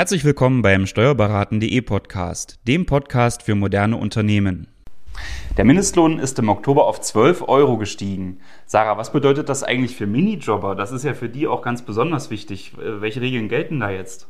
Herzlich 0.00 0.24
willkommen 0.24 0.62
beim 0.62 0.86
Steuerberaten.de 0.86 1.78
Podcast, 1.82 2.58
dem 2.66 2.86
Podcast 2.86 3.42
für 3.42 3.54
moderne 3.54 3.98
Unternehmen. 3.98 4.66
Der 5.58 5.66
Mindestlohn 5.66 6.18
ist 6.18 6.38
im 6.38 6.48
Oktober 6.48 6.86
auf 6.86 7.02
12 7.02 7.46
Euro 7.46 7.76
gestiegen. 7.76 8.38
Sarah, 8.64 8.96
was 8.96 9.12
bedeutet 9.12 9.50
das 9.50 9.62
eigentlich 9.62 9.96
für 9.96 10.06
Minijobber? 10.06 10.74
Das 10.74 10.90
ist 10.90 11.04
ja 11.04 11.12
für 11.12 11.28
die 11.28 11.46
auch 11.46 11.60
ganz 11.60 11.82
besonders 11.82 12.30
wichtig. 12.30 12.72
Welche 12.78 13.20
Regeln 13.20 13.50
gelten 13.50 13.78
da 13.78 13.90
jetzt? 13.90 14.26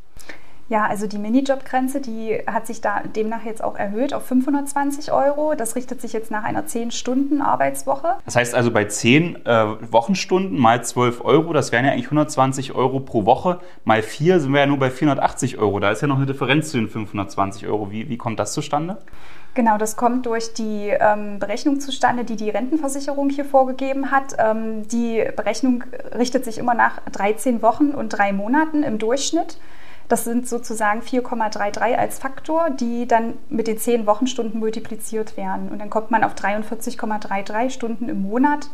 Ja, 0.70 0.86
also 0.86 1.08
die 1.08 1.18
Minijob-Grenze, 1.18 2.00
die 2.00 2.42
hat 2.46 2.68
sich 2.68 2.80
da 2.80 3.00
demnach 3.00 3.44
jetzt 3.44 3.62
auch 3.62 3.74
erhöht 3.74 4.14
auf 4.14 4.24
520 4.26 5.10
Euro. 5.10 5.54
Das 5.56 5.74
richtet 5.74 6.00
sich 6.00 6.12
jetzt 6.12 6.30
nach 6.30 6.44
einer 6.44 6.62
10-Stunden-Arbeitswoche. 6.62 8.18
Das 8.24 8.36
heißt 8.36 8.54
also 8.54 8.70
bei 8.70 8.84
10 8.84 9.46
äh, 9.46 9.64
Wochenstunden 9.90 10.56
mal 10.56 10.84
12 10.84 11.24
Euro, 11.24 11.52
das 11.52 11.72
wären 11.72 11.86
ja 11.86 11.90
eigentlich 11.90 12.04
120 12.04 12.72
Euro 12.76 13.00
pro 13.00 13.26
Woche. 13.26 13.58
Mal 13.84 14.00
4 14.00 14.38
sind 14.38 14.52
wir 14.52 14.60
ja 14.60 14.66
nur 14.66 14.78
bei 14.78 14.92
480 14.92 15.58
Euro. 15.58 15.80
Da 15.80 15.90
ist 15.90 16.02
ja 16.02 16.06
noch 16.06 16.18
eine 16.18 16.26
Differenz 16.26 16.70
zu 16.70 16.76
den 16.76 16.88
520 16.88 17.66
Euro. 17.66 17.90
Wie, 17.90 18.08
wie 18.08 18.16
kommt 18.16 18.38
das 18.38 18.52
zustande? 18.52 18.98
Genau, 19.54 19.76
das 19.76 19.96
kommt 19.96 20.26
durch 20.26 20.54
die 20.54 20.90
ähm, 20.90 21.40
Berechnung 21.40 21.80
zustande, 21.80 22.22
die 22.22 22.36
die 22.36 22.48
Rentenversicherung 22.48 23.28
hier 23.30 23.44
vorgegeben 23.44 24.12
hat. 24.12 24.36
Ähm, 24.38 24.86
die 24.86 25.24
Berechnung 25.34 25.82
richtet 26.16 26.44
sich 26.44 26.58
immer 26.58 26.74
nach 26.74 27.00
13 27.10 27.60
Wochen 27.60 27.90
und 27.90 28.10
drei 28.10 28.32
Monaten 28.32 28.84
im 28.84 28.98
Durchschnitt. 28.98 29.58
Das 30.10 30.24
sind 30.24 30.48
sozusagen 30.48 31.02
4,33 31.02 31.94
als 31.94 32.18
Faktor, 32.18 32.70
die 32.70 33.06
dann 33.06 33.34
mit 33.48 33.68
den 33.68 33.78
10 33.78 34.06
Wochenstunden 34.06 34.58
multipliziert 34.58 35.36
werden. 35.36 35.68
Und 35.68 35.78
dann 35.78 35.88
kommt 35.88 36.10
man 36.10 36.24
auf 36.24 36.34
43,33 36.34 37.70
Stunden 37.70 38.08
im 38.08 38.22
Monat 38.22 38.70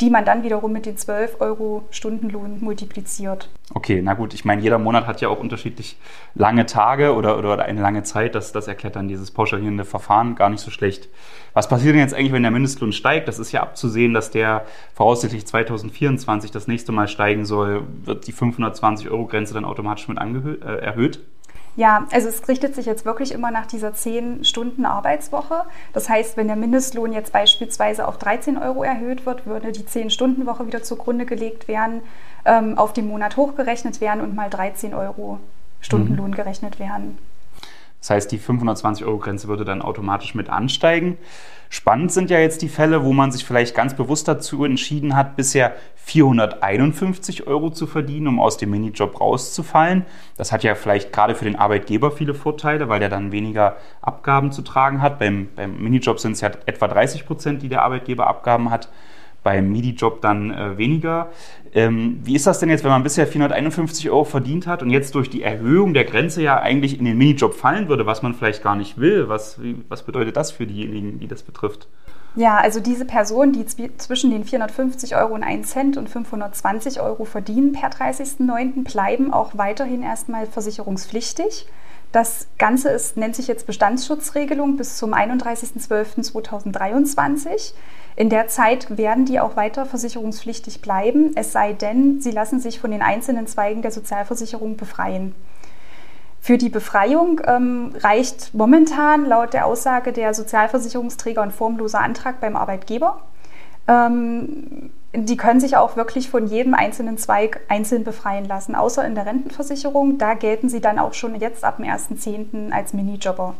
die 0.00 0.10
man 0.10 0.24
dann 0.24 0.42
wiederum 0.42 0.72
mit 0.72 0.86
den 0.86 0.96
12 0.96 1.40
Euro 1.40 1.84
Stundenlohn 1.90 2.58
multipliziert. 2.60 3.48
Okay, 3.74 4.00
na 4.02 4.14
gut, 4.14 4.34
ich 4.34 4.44
meine, 4.44 4.62
jeder 4.62 4.78
Monat 4.78 5.06
hat 5.06 5.20
ja 5.20 5.28
auch 5.28 5.40
unterschiedlich 5.40 5.96
lange 6.34 6.66
Tage 6.66 7.14
oder, 7.14 7.38
oder 7.38 7.64
eine 7.64 7.80
lange 7.80 8.02
Zeit. 8.02 8.34
Das, 8.34 8.52
das 8.52 8.68
erklärt 8.68 8.96
dann 8.96 9.08
dieses 9.08 9.30
pauschalierende 9.30 9.84
Verfahren 9.84 10.34
gar 10.34 10.50
nicht 10.50 10.60
so 10.60 10.70
schlecht. 10.70 11.08
Was 11.54 11.68
passiert 11.68 11.94
denn 11.94 12.02
jetzt 12.02 12.14
eigentlich, 12.14 12.32
wenn 12.32 12.42
der 12.42 12.50
Mindestlohn 12.50 12.92
steigt? 12.92 13.28
Das 13.28 13.38
ist 13.38 13.50
ja 13.52 13.62
abzusehen, 13.62 14.12
dass 14.12 14.30
der 14.30 14.66
voraussichtlich 14.94 15.46
2024 15.46 16.50
das 16.50 16.68
nächste 16.68 16.92
Mal 16.92 17.08
steigen 17.08 17.46
soll. 17.46 17.84
Wird 18.04 18.26
die 18.26 18.32
520 18.32 19.08
Euro 19.08 19.26
Grenze 19.26 19.54
dann 19.54 19.64
automatisch 19.64 20.06
mit 20.08 20.18
äh, 20.18 20.76
erhöht? 20.78 21.20
Ja, 21.76 22.06
also 22.10 22.28
es 22.28 22.48
richtet 22.48 22.74
sich 22.74 22.86
jetzt 22.86 23.04
wirklich 23.04 23.32
immer 23.32 23.50
nach 23.50 23.66
dieser 23.66 23.92
10 23.92 24.44
Stunden 24.44 24.86
Arbeitswoche. 24.86 25.64
Das 25.92 26.08
heißt, 26.08 26.38
wenn 26.38 26.46
der 26.46 26.56
Mindestlohn 26.56 27.12
jetzt 27.12 27.32
beispielsweise 27.32 28.08
auf 28.08 28.16
13 28.16 28.56
Euro 28.56 28.82
erhöht 28.82 29.26
wird, 29.26 29.46
würde 29.46 29.72
die 29.72 29.84
10 29.84 30.08
Stunden 30.08 30.46
Woche 30.46 30.66
wieder 30.66 30.82
zugrunde 30.82 31.26
gelegt 31.26 31.68
werden, 31.68 32.00
ähm, 32.46 32.78
auf 32.78 32.94
den 32.94 33.06
Monat 33.06 33.36
hochgerechnet 33.36 34.00
werden 34.00 34.22
und 34.22 34.34
mal 34.34 34.48
13 34.48 34.94
Euro 34.94 35.38
Stundenlohn 35.82 36.30
mhm. 36.30 36.34
gerechnet 36.34 36.80
werden. 36.80 37.18
Das 38.06 38.10
heißt, 38.10 38.30
die 38.30 38.38
520-Euro-Grenze 38.38 39.48
würde 39.48 39.64
dann 39.64 39.82
automatisch 39.82 40.36
mit 40.36 40.48
ansteigen. 40.48 41.18
Spannend 41.70 42.12
sind 42.12 42.30
ja 42.30 42.38
jetzt 42.38 42.62
die 42.62 42.68
Fälle, 42.68 43.02
wo 43.02 43.12
man 43.12 43.32
sich 43.32 43.44
vielleicht 43.44 43.74
ganz 43.74 43.94
bewusst 43.94 44.28
dazu 44.28 44.64
entschieden 44.64 45.16
hat, 45.16 45.34
bisher 45.34 45.74
451 45.96 47.48
Euro 47.48 47.70
zu 47.70 47.88
verdienen, 47.88 48.28
um 48.28 48.38
aus 48.38 48.58
dem 48.58 48.70
Minijob 48.70 49.20
rauszufallen. 49.20 50.06
Das 50.36 50.52
hat 50.52 50.62
ja 50.62 50.76
vielleicht 50.76 51.12
gerade 51.12 51.34
für 51.34 51.46
den 51.46 51.56
Arbeitgeber 51.56 52.12
viele 52.12 52.34
Vorteile, 52.34 52.88
weil 52.88 53.00
der 53.00 53.08
dann 53.08 53.32
weniger 53.32 53.76
Abgaben 54.02 54.52
zu 54.52 54.62
tragen 54.62 55.02
hat. 55.02 55.18
Beim, 55.18 55.48
beim 55.56 55.76
Minijob 55.76 56.20
sind 56.20 56.32
es 56.32 56.42
ja 56.42 56.52
etwa 56.66 56.86
30 56.86 57.26
Prozent, 57.26 57.62
die 57.62 57.68
der 57.68 57.82
Arbeitgeber 57.82 58.28
Abgaben 58.28 58.70
hat 58.70 58.88
beim 59.46 59.70
MIDI-Job 59.70 60.22
dann 60.22 60.50
äh, 60.50 60.76
weniger. 60.76 61.28
Ähm, 61.72 62.18
wie 62.24 62.34
ist 62.34 62.48
das 62.48 62.58
denn 62.58 62.68
jetzt, 62.68 62.82
wenn 62.82 62.90
man 62.90 63.04
bisher 63.04 63.28
451 63.28 64.10
Euro 64.10 64.24
verdient 64.24 64.66
hat 64.66 64.82
und 64.82 64.90
jetzt 64.90 65.14
durch 65.14 65.30
die 65.30 65.44
Erhöhung 65.44 65.94
der 65.94 66.02
Grenze 66.02 66.42
ja 66.42 66.58
eigentlich 66.58 66.98
in 66.98 67.04
den 67.04 67.16
Minijob 67.16 67.54
fallen 67.54 67.88
würde, 67.88 68.06
was 68.06 68.22
man 68.22 68.34
vielleicht 68.34 68.64
gar 68.64 68.74
nicht 68.74 68.98
will? 68.98 69.28
Was, 69.28 69.60
was 69.88 70.02
bedeutet 70.02 70.36
das 70.36 70.50
für 70.50 70.66
diejenigen, 70.66 71.20
die 71.20 71.28
das 71.28 71.44
betrifft? 71.44 71.86
Ja, 72.34 72.56
also 72.56 72.80
diese 72.80 73.04
Personen, 73.04 73.52
die 73.52 73.64
zwischen 73.66 74.32
den 74.32 74.42
450 74.42 75.14
Euro 75.14 75.34
und 75.34 75.44
1 75.44 75.70
Cent 75.70 75.96
und 75.96 76.08
520 76.10 77.00
Euro 77.00 77.24
verdienen 77.24 77.70
per 77.70 77.90
30.09., 77.90 78.82
bleiben 78.82 79.32
auch 79.32 79.52
weiterhin 79.56 80.02
erstmal 80.02 80.46
versicherungspflichtig. 80.46 81.66
Das 82.12 82.46
Ganze 82.58 82.90
ist, 82.90 83.16
nennt 83.16 83.34
sich 83.36 83.46
jetzt 83.46 83.66
Bestandsschutzregelung 83.66 84.76
bis 84.76 84.96
zum 84.96 85.12
31.12.2023. 85.12 87.72
In 88.16 88.30
der 88.30 88.48
Zeit 88.48 88.96
werden 88.96 89.26
die 89.26 89.40
auch 89.40 89.56
weiter 89.56 89.84
versicherungspflichtig 89.84 90.80
bleiben, 90.80 91.32
es 91.34 91.52
sei 91.52 91.74
denn, 91.74 92.20
sie 92.20 92.30
lassen 92.30 92.60
sich 92.60 92.80
von 92.80 92.90
den 92.90 93.02
einzelnen 93.02 93.46
Zweigen 93.46 93.82
der 93.82 93.90
Sozialversicherung 93.90 94.76
befreien. 94.76 95.34
Für 96.40 96.58
die 96.58 96.70
Befreiung 96.70 97.40
ähm, 97.44 97.92
reicht 98.02 98.54
momentan 98.54 99.26
laut 99.26 99.52
der 99.52 99.66
Aussage 99.66 100.12
der 100.12 100.32
Sozialversicherungsträger 100.32 101.42
ein 101.42 101.50
formloser 101.50 102.00
Antrag 102.00 102.40
beim 102.40 102.56
Arbeitgeber. 102.56 103.20
Ähm, 103.88 104.75
die 105.24 105.36
können 105.36 105.60
sich 105.60 105.76
auch 105.76 105.96
wirklich 105.96 106.28
von 106.28 106.46
jedem 106.46 106.74
einzelnen 106.74 107.18
Zweig 107.18 107.60
einzeln 107.68 108.04
befreien 108.04 108.44
lassen, 108.44 108.74
außer 108.74 109.06
in 109.06 109.14
der 109.14 109.26
Rentenversicherung. 109.26 110.18
Da 110.18 110.34
gelten 110.34 110.68
sie 110.68 110.80
dann 110.80 110.98
auch 110.98 111.14
schon 111.14 111.40
jetzt 111.40 111.64
ab 111.64 111.78
dem 111.78 111.86
1.10. 111.86 112.72
als 112.72 112.92
Minijobber. 112.92 113.54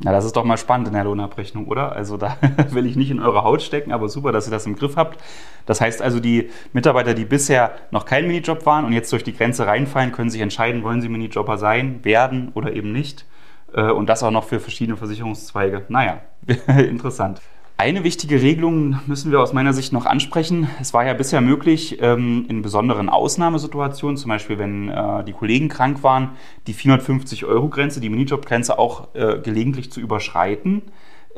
Na, 0.00 0.12
das 0.12 0.24
ist 0.24 0.36
doch 0.36 0.44
mal 0.44 0.56
spannend 0.56 0.88
in 0.88 0.94
der 0.94 1.04
Lohnabrechnung, 1.04 1.66
oder? 1.66 1.92
Also 1.92 2.16
da 2.16 2.36
will 2.70 2.86
ich 2.86 2.96
nicht 2.96 3.10
in 3.10 3.20
eure 3.20 3.42
Haut 3.42 3.62
stecken, 3.62 3.92
aber 3.92 4.08
super, 4.08 4.30
dass 4.30 4.46
ihr 4.46 4.52
das 4.52 4.64
im 4.64 4.76
Griff 4.76 4.96
habt. 4.96 5.18
Das 5.66 5.80
heißt 5.80 6.02
also, 6.02 6.20
die 6.20 6.50
Mitarbeiter, 6.72 7.14
die 7.14 7.24
bisher 7.24 7.72
noch 7.90 8.04
kein 8.04 8.26
Minijob 8.26 8.64
waren 8.64 8.84
und 8.84 8.92
jetzt 8.92 9.12
durch 9.12 9.24
die 9.24 9.34
Grenze 9.34 9.66
reinfallen, 9.66 10.12
können 10.12 10.30
sich 10.30 10.40
entscheiden, 10.40 10.84
wollen 10.84 11.00
sie 11.00 11.08
Minijobber 11.08 11.58
sein, 11.58 12.04
werden 12.04 12.52
oder 12.54 12.72
eben 12.72 12.92
nicht. 12.92 13.26
Äh, 13.74 13.90
und 13.90 14.08
das 14.08 14.22
auch 14.22 14.30
noch 14.30 14.44
für 14.44 14.60
verschiedene 14.60 14.96
Versicherungszweige. 14.96 15.84
Naja, 15.88 16.20
interessant. 16.66 17.40
Eine 17.80 18.02
wichtige 18.02 18.42
Regelung 18.42 18.98
müssen 19.06 19.30
wir 19.30 19.38
aus 19.38 19.52
meiner 19.52 19.72
Sicht 19.72 19.92
noch 19.92 20.04
ansprechen. 20.04 20.68
Es 20.80 20.92
war 20.94 21.06
ja 21.06 21.14
bisher 21.14 21.40
möglich, 21.40 21.98
ähm, 22.00 22.44
in 22.48 22.60
besonderen 22.60 23.08
Ausnahmesituationen, 23.08 24.16
zum 24.16 24.30
Beispiel 24.30 24.58
wenn 24.58 24.88
äh, 24.88 25.22
die 25.22 25.32
Kollegen 25.32 25.68
krank 25.68 26.02
waren, 26.02 26.30
die 26.66 26.74
450-Euro-Grenze, 26.74 28.00
die 28.00 28.08
Minijob-Grenze 28.08 28.80
auch 28.80 29.14
äh, 29.14 29.38
gelegentlich 29.38 29.92
zu 29.92 30.00
überschreiten. 30.00 30.82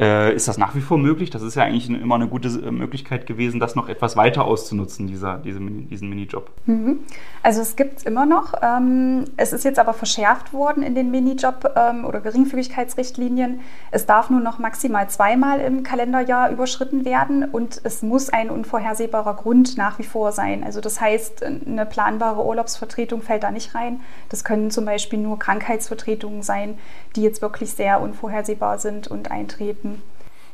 Äh, 0.01 0.35
ist 0.35 0.49
das 0.49 0.57
nach 0.57 0.75
wie 0.75 0.81
vor 0.81 0.97
möglich? 0.97 1.29
Das 1.29 1.43
ist 1.43 1.57
ja 1.57 1.65
eigentlich 1.65 1.91
immer 1.91 2.15
eine 2.15 2.27
gute 2.27 2.49
äh, 2.49 2.71
Möglichkeit 2.71 3.27
gewesen, 3.27 3.61
das 3.61 3.75
noch 3.75 3.91
etwas 3.91 4.17
weiter 4.17 4.47
auszunutzen, 4.47 5.07
dieser, 5.07 5.37
diese, 5.37 5.61
diesen 5.61 6.09
Minijob. 6.09 6.51
Mhm. 6.65 7.01
Also 7.43 7.61
es 7.61 7.77
gibt 7.77 7.99
es 7.99 8.05
immer 8.05 8.25
noch. 8.25 8.55
Ähm, 8.63 9.27
es 9.37 9.53
ist 9.53 9.63
jetzt 9.65 9.79
aber 9.79 9.93
verschärft 9.93 10.55
worden 10.55 10.83
in 10.83 10.95
den 10.95 11.11
Minijob- 11.15 11.71
ähm, 11.77 12.07
oder 12.07 12.21
Geringfügigkeitsrichtlinien. 12.21 13.61
Es 13.91 14.07
darf 14.07 14.31
nur 14.31 14.41
noch 14.41 14.59
maximal 14.59 15.11
zweimal 15.11 15.61
im 15.61 15.83
Kalenderjahr 15.83 16.51
überschritten 16.51 17.05
werden 17.05 17.45
und 17.45 17.83
es 17.85 18.01
muss 18.01 18.31
ein 18.31 18.49
unvorhersehbarer 18.49 19.35
Grund 19.35 19.77
nach 19.77 19.99
wie 19.99 20.05
vor 20.05 20.33
sein. 20.33 20.65
Also 20.65 20.81
das 20.81 20.99
heißt, 20.99 21.45
eine 21.45 21.85
planbare 21.85 22.43
Urlaubsvertretung 22.43 23.21
fällt 23.21 23.43
da 23.43 23.51
nicht 23.51 23.75
rein. 23.75 24.01
Das 24.31 24.45
können 24.45 24.71
zum 24.71 24.87
Beispiel 24.87 25.19
nur 25.19 25.39
Krankheitsvertretungen 25.39 26.43
sein, 26.43 26.79
die 27.17 27.23
jetzt 27.23 27.43
wirklich 27.43 27.73
sehr 27.73 28.01
unvorhersehbar 28.01 28.79
sind 28.79 29.09
und 29.09 29.31
eintreten. 29.31 29.90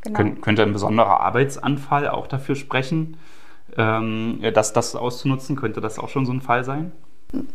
Genau. 0.06 0.18
Kön 0.18 0.40
könnte 0.40 0.62
ein 0.62 0.72
besonderer 0.72 1.20
Arbeitsanfall 1.20 2.08
auch 2.08 2.26
dafür 2.26 2.56
sprechen, 2.56 3.16
ähm, 3.76 4.40
das, 4.54 4.72
das 4.72 4.96
auszunutzen? 4.96 5.56
Könnte 5.56 5.80
das 5.80 5.98
auch 5.98 6.08
schon 6.08 6.26
so 6.26 6.32
ein 6.32 6.40
Fall 6.40 6.64
sein? 6.64 6.92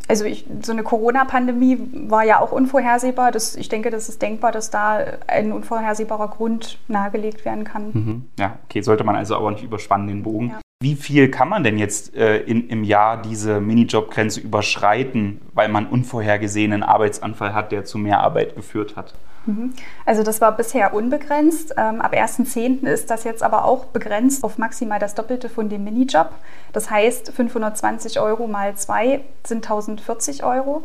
Also 0.07 0.25
ich, 0.25 0.45
so 0.61 0.73
eine 0.73 0.83
Corona-Pandemie 0.83 1.77
war 2.09 2.23
ja 2.23 2.39
auch 2.39 2.51
unvorhersehbar. 2.51 3.31
Das, 3.31 3.55
ich 3.55 3.69
denke, 3.69 3.89
das 3.89 4.09
ist 4.09 4.21
denkbar, 4.21 4.51
dass 4.51 4.69
da 4.69 4.99
ein 5.27 5.51
unvorhersehbarer 5.51 6.27
Grund 6.27 6.77
nahegelegt 6.87 7.45
werden 7.45 7.63
kann. 7.63 7.91
Mhm. 7.93 8.25
Ja, 8.37 8.59
okay, 8.65 8.81
sollte 8.81 9.03
man 9.03 9.15
also 9.15 9.35
aber 9.35 9.49
nicht 9.51 9.63
überspannen, 9.63 10.07
den 10.07 10.23
Bogen. 10.23 10.49
Ja. 10.49 10.61
Wie 10.81 10.95
viel 10.95 11.29
kann 11.29 11.47
man 11.47 11.63
denn 11.63 11.77
jetzt 11.77 12.15
äh, 12.15 12.37
in, 12.39 12.67
im 12.67 12.83
Jahr 12.83 13.21
diese 13.21 13.61
Minijob-Grenze 13.61 14.39
überschreiten, 14.39 15.39
weil 15.53 15.69
man 15.69 15.85
unvorhergesehenen 15.85 16.81
Arbeitsanfall 16.81 17.53
hat, 17.53 17.71
der 17.71 17.85
zu 17.85 17.99
mehr 17.99 18.19
Arbeit 18.19 18.55
geführt 18.55 18.95
hat? 18.95 19.13
Mhm. 19.45 19.73
Also 20.07 20.23
das 20.23 20.41
war 20.41 20.57
bisher 20.57 20.95
unbegrenzt. 20.95 21.75
Ähm, 21.77 22.01
ab 22.01 22.13
1.10. 22.13 22.87
ist 22.87 23.11
das 23.11 23.25
jetzt 23.25 23.43
aber 23.43 23.65
auch 23.65 23.85
begrenzt 23.85 24.43
auf 24.43 24.57
maximal 24.57 24.97
das 24.97 25.13
Doppelte 25.13 25.49
von 25.49 25.69
dem 25.69 25.83
Minijob. 25.83 26.31
Das 26.73 26.89
heißt, 26.89 27.31
520 27.31 28.19
Euro 28.19 28.47
mal 28.47 28.73
2 28.73 29.21
sind 29.45 29.63
1040 29.63 30.43
Euro. 30.43 30.83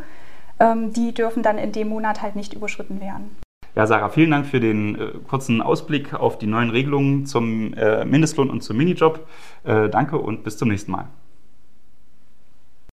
Ähm, 0.60 0.92
die 0.92 1.14
dürfen 1.14 1.42
dann 1.42 1.56
in 1.56 1.72
dem 1.72 1.88
Monat 1.88 2.20
halt 2.20 2.36
nicht 2.36 2.52
überschritten 2.52 3.00
werden. 3.00 3.34
Ja, 3.76 3.86
Sarah, 3.86 4.08
vielen 4.08 4.30
Dank 4.30 4.46
für 4.46 4.58
den 4.58 4.94
äh, 4.94 5.08
kurzen 5.28 5.60
Ausblick 5.60 6.14
auf 6.14 6.38
die 6.38 6.46
neuen 6.46 6.70
Regelungen 6.70 7.26
zum 7.26 7.74
äh, 7.74 8.06
Mindestlohn 8.06 8.48
und 8.48 8.62
zum 8.62 8.78
Minijob. 8.78 9.28
Äh, 9.64 9.90
danke 9.90 10.16
und 10.16 10.44
bis 10.44 10.56
zum 10.56 10.68
nächsten 10.68 10.92
Mal. 10.92 11.08